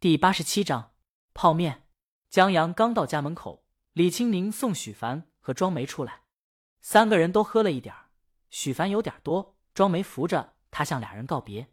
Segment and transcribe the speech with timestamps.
[0.00, 0.92] 第八十七章
[1.34, 1.82] 泡面。
[2.30, 6.22] 江阳刚到家门口，李青宁送许凡和庄梅出来，
[6.80, 8.06] 三个人都喝了一点儿。
[8.48, 11.66] 许凡有点多，庄梅扶着他向俩人告别。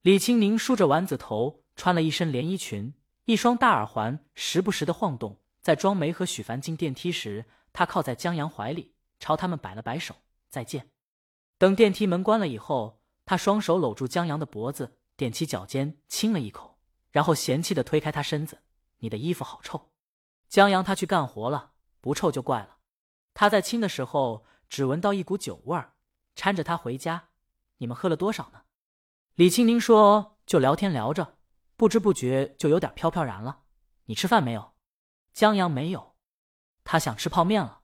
[0.00, 2.94] 李青宁梳着丸子头，穿了一身连衣裙，
[3.26, 5.38] 一双大耳环时不时的晃动。
[5.60, 7.44] 在庄梅和许凡进电梯时，
[7.74, 10.14] 他靠在江阳怀里，朝他们摆了摆手，
[10.48, 10.88] 再见。
[11.58, 16.77] 等电梯门关了以后，他双手搂住江阳的脖子，踮起脚尖亲了一口。
[17.10, 18.62] 然后嫌弃的推开他身子，
[18.98, 19.90] 你的衣服好臭。
[20.48, 22.78] 江阳他去干活了，不臭就怪了。
[23.34, 25.94] 他在亲的时候只闻到一股酒味儿，
[26.34, 27.28] 搀着他回家。
[27.78, 28.62] 你们喝了多少呢？
[29.34, 31.36] 李青宁说：“就聊天聊着，
[31.76, 33.60] 不知不觉就有点飘飘然了。”
[34.06, 34.74] 你吃饭没有？
[35.32, 36.16] 江阳没有，
[36.82, 37.82] 他想吃泡面了。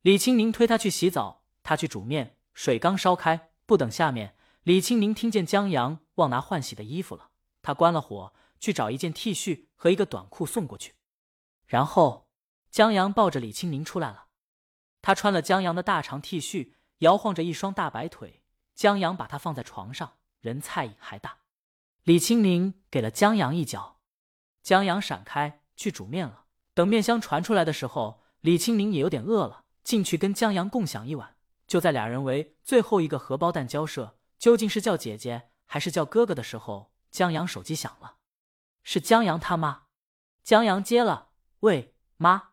[0.00, 7.30] 李青宁推他去洗澡，他去煮面，水刚烧开，不等下面，李青宁听见江阳忘拿换洗的衣服了，
[7.62, 8.32] 他关了火。
[8.60, 10.94] 去找一件 T 恤和一个短裤送过去，
[11.66, 12.28] 然后
[12.70, 14.26] 江阳抱着李青宁出来了。
[15.02, 18.42] 他穿了江阳的大长 T 恤，摇晃着一双大白腿。
[18.74, 21.38] 江阳把他放在床上，人菜瘾还大。
[22.04, 24.00] 李青宁给了江阳一脚，
[24.62, 26.44] 江阳闪开去煮面了。
[26.72, 31.36] 等面香传出来的时候，李青宁也有点饿了，进去跟江阳共享一碗。
[31.66, 38.16] 就在俩人为最后一个荷包蛋交涉，究竟是叫姐姐还是叫哥哥的时候，江阳手机响了。
[38.82, 39.84] 是江阳他妈，
[40.42, 42.50] 江阳接了，喂妈，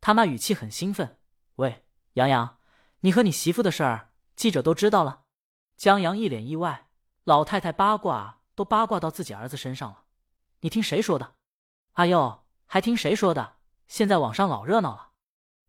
[0.00, 1.18] 他妈语气很兴奋，
[1.56, 2.58] 喂杨洋，
[3.00, 5.24] 你和你媳妇的事儿，记者都知道了。
[5.76, 6.88] 江阳一脸意外，
[7.24, 10.04] 老太太八卦都八卦到自己儿子身上了，
[10.60, 11.34] 你听谁说的？
[11.92, 13.56] 阿佑还听谁说的？
[13.86, 15.10] 现在网上老热闹了，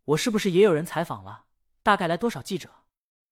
[0.05, 1.45] 我是不是也有人采访了？
[1.83, 2.69] 大概来多少记者？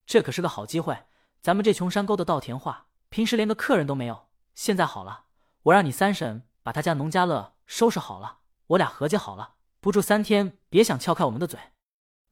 [0.05, 1.05] 这可是个好机会，
[1.41, 5.25] 咱们这穷山沟的稻田话，平时连个客人都没有，现在好了，
[5.63, 6.47] 我让你三婶。
[6.67, 11.57] 把他家农家乐收拾好了，我俩合计好了，不住三天，别想撬开我们的嘴。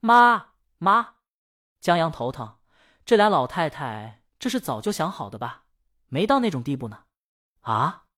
[0.00, 1.14] 妈妈，
[1.80, 2.58] 江阳头疼，
[3.06, 5.64] 这俩老太太这是早就想好的吧？
[6.08, 7.04] 没到那种地步呢。
[7.60, 8.08] 啊，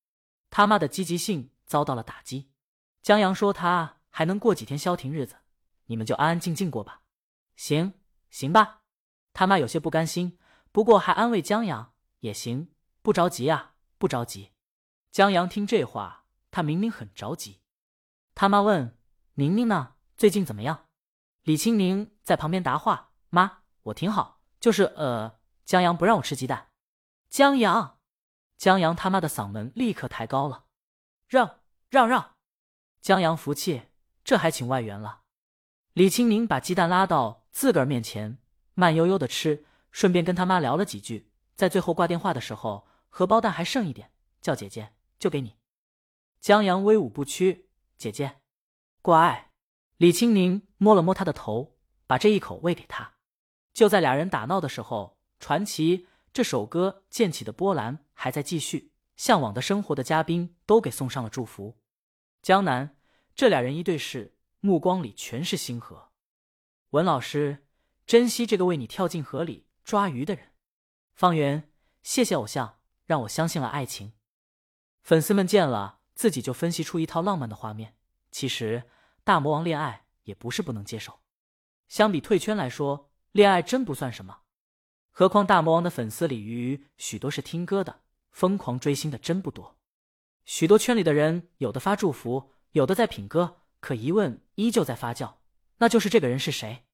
[0.51, 2.51] 他妈的积极性遭到了打击。
[3.01, 5.37] 江阳说他还能过几天消停日子，
[5.87, 7.03] 你们就安安静静过吧。
[7.55, 7.95] 行
[8.29, 8.81] 行吧。
[9.33, 10.37] 他妈有些不甘心，
[10.73, 14.51] 不过还安慰江阳也行，不着急啊，不着急。
[15.11, 17.61] 江阳听这话，他明明很着急。
[18.35, 18.97] 他妈问
[19.35, 19.95] ：“宁宁呢？
[20.17, 20.87] 最近怎么样？”
[21.43, 26.69] 李青宁在旁边答话：“妈，我挺好，就是呃，江阳不让我吃鸡蛋。”
[27.29, 27.99] 江阳，
[28.57, 30.67] 江阳他妈的嗓门立刻抬高了
[31.27, 32.37] ：“让让让！”
[33.01, 33.89] 江阳服气，
[34.23, 35.23] 这还请外援了。
[35.95, 38.39] 李青宁把鸡蛋拉到自个儿面前，
[38.75, 41.33] 慢悠悠的吃，顺便跟他妈聊了几句。
[41.55, 44.93] 在最后挂电话的时候，荷包蛋还剩一点，叫姐姐。
[45.19, 45.57] 就给你，
[46.41, 48.41] 江阳威武不屈，姐姐，
[49.03, 49.53] 乖。
[49.97, 53.15] 李青宁摸了摸他的头，把这一口喂给他。
[53.75, 55.99] 就在俩人打闹的时候，《传奇》
[56.33, 58.93] 这首歌溅起的波澜还在继续。
[59.17, 61.81] 向往的生活的嘉宾都给送上了祝福。
[62.41, 62.97] 江南
[63.35, 66.13] 这俩人一对视，目光里全是星河。
[66.91, 67.67] 文老师，
[68.07, 70.53] 珍惜这个为你跳进河里抓鱼的人。
[71.15, 71.73] 方圆，
[72.05, 74.13] 谢谢偶像，让我相信了爱情。
[75.09, 77.95] 粉丝们见了自己就分析出一套浪漫的画面。
[78.31, 78.83] 其实
[79.25, 81.21] 大魔王恋爱也不是不能接受，
[81.89, 84.41] 相比退圈来说，恋爱真不算什么。
[85.11, 88.01] 何况大魔王的粉丝里，鱼许多是听歌的，
[88.33, 89.79] 疯狂追星的真不多。
[90.45, 95.37] 许多圈里的人，有的发祝福，有的在品歌，可疑问依旧在发酵，
[95.79, 96.85] 那就是这个人是谁？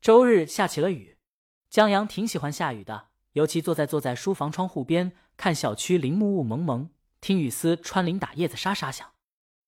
[0.00, 1.18] 周日下起了雨，
[1.68, 6.88] 江阳挺喜欢下雨的，尤其坐在坐在书房窗户边，看小区林木雾蒙蒙。
[7.20, 9.12] 听雨丝穿林打叶子沙沙响，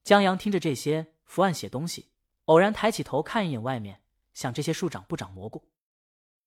[0.02, 2.10] 江阳听着这些，伏案写东西，
[2.46, 4.00] 偶然抬起头看一眼外面，
[4.32, 5.68] 想这些树长不长蘑菇？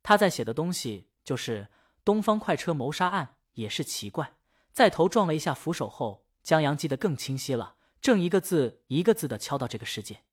[0.02, 1.70] 他在写的东西就是
[2.04, 4.36] 东方快车谋杀案，也是奇怪，
[4.72, 10.24] 在头撞了一下扶手后，江阳记得更清晰了，正一个字一个字的敲到这个世界。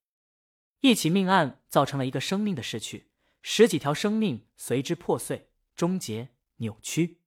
[0.81, 3.11] 一起命案造成了一个生命的逝去，
[3.41, 7.21] 十几条生命随之破碎、终结、扭曲。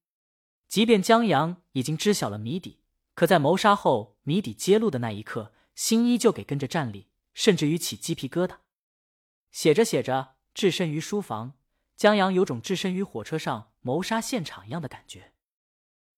[0.68, 2.80] 即便江阳已经知晓了谜底。
[3.16, 8.56] 可在谋杀后谜底揭露的那一刻，心依旧给跟着站立，甚至于起鸡皮疙瘩。
[9.50, 11.54] 写着写着，置身于书房，
[11.96, 15.32] 江阳有种置身于火车上谋杀现场一样的感觉。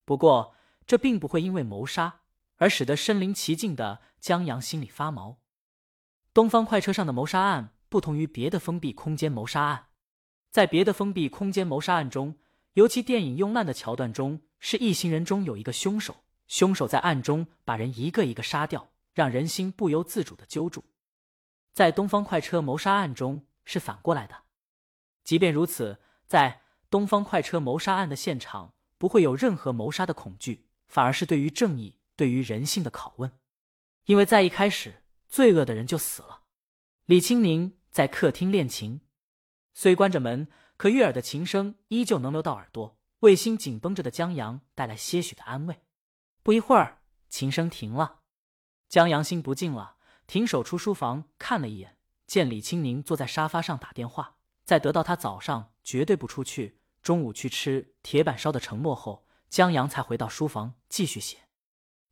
[0.04, 0.56] 不过，
[0.88, 2.22] 这并不会因为谋杀
[2.56, 5.38] 而使得身临其境的江阳心里发毛。
[6.34, 9.86] 东方快车上的谋杀案不同于别的封闭空间谋杀案，
[10.50, 12.38] 在别的封闭空间谋杀案中，
[12.72, 16.24] 尤其电影用烂的桥段中，是一行人中有一个凶手。
[16.48, 20.84] 凶手在暗中把人一个一个杀掉，让人心不由自主的揪住。
[21.72, 24.34] 在东方快车谋杀案中是反过来的，
[25.22, 33.30] 即便如此，在东方快车谋杀案的现场不会有任何谋杀的恐惧，反而是对于正义、对于人性的拷问。
[34.06, 36.44] 因为在一开始，罪恶的人就死了。
[37.04, 39.02] 李青宁在客厅练琴，
[39.74, 40.48] 虽关着门，
[40.78, 45.82] 可悦耳的琴声依旧能流到耳朵，为心紧绷着的江阳带来些许的安慰。
[46.48, 48.20] 不一会儿，琴声停了，
[48.88, 49.96] 江阳心不静了。
[50.26, 54.38] 停手出书房看了一眼，见李青宁坐在沙发上打电话。
[54.64, 61.36] 在得到他早上绝对不出去，中午去吃铁板烧的承诺后，江阳才回到书房继续写。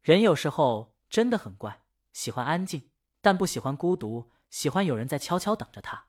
[0.03, 2.91] 人有时候真的很怪，喜欢安静，
[3.23, 6.09] 但不喜欢孤独，喜欢有人在悄悄等着他。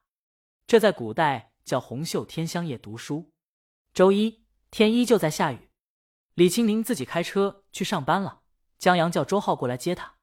[0.65, 3.31] 这在古代叫红袖添香夜读书。
[3.93, 5.66] 周一天依旧在下雨，
[6.37, 8.41] 李青宁自己开车去上班了。
[8.77, 10.17] 江阳叫周浩过来接他。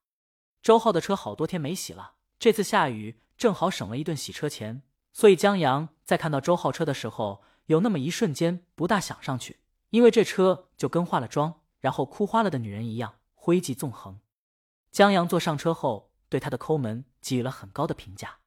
[0.62, 9.58] 周浩的车好多天没洗了，这次下雨正好省了一顿洗车钱，所以江阳在看到周浩车的时候，有那么一瞬间不大想上去，
[9.90, 14.20] 因为这车就跟化了妆，然后哭花了的女人一样，灰迹纵横。
[14.92, 18.38] 江阳坐上车后，对他的抠门给予了很高的评价。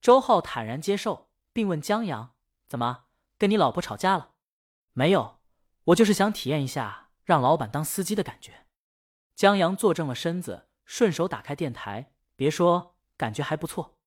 [0.00, 2.34] 周浩坦然接受，并问江阳
[2.68, 3.04] ：“怎么
[3.38, 4.32] 跟你老婆吵架了
[4.92, 5.38] ？”“没有，
[5.90, 8.66] 我就是想体验一下让老板当司机的感觉。”
[9.36, 10.66] 江阳坐正了身子。
[10.84, 14.00] 顺手打开电台，别说，感觉还不错。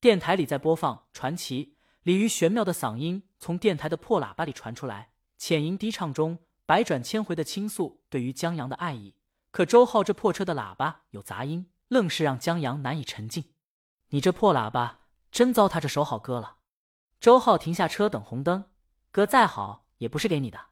[0.00, 9.16] 电台里在播放传奇，李鱼玄妙的嗓音从电台的破喇叭里传出来，浅吟低唱中，百转千回的倾诉对于江阳的爱意。
[9.50, 13.52] 可周浩这破车的喇叭有杂音，愣是让江阳难以沉静。
[14.10, 15.00] 你这破喇叭
[15.32, 16.58] 真糟蹋这首好歌了。
[17.18, 18.70] 周浩停下车等红灯，
[19.10, 20.66] 歌再好也不是给你的，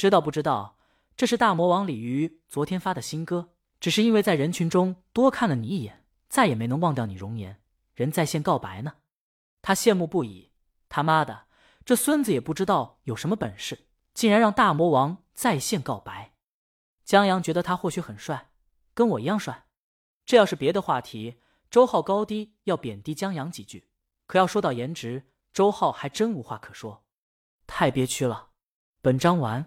[0.00, 0.78] 知道不知道？
[1.14, 3.52] 这是大魔王鲤鱼昨天发的新歌。
[3.78, 7.60] 只是因为在人群中多看了你一眼，再也没能忘掉你容颜。
[7.92, 8.94] 人在线告白呢，
[9.60, 10.52] 他羡慕不已。
[10.88, 11.48] 他妈的，
[11.84, 16.32] 这孙子也不知道有什么本事，竟然让大魔王在线告白。
[17.04, 18.52] 江阳觉得他或许很帅，
[18.94, 19.66] 跟我一样帅。
[20.24, 23.90] 这要是别的话题，周浩高低要贬低江阳几句。
[24.26, 27.04] 可要说到颜值，周浩还真无话可说。
[27.66, 28.48] 太憋屈了。
[29.02, 29.66] 本章完。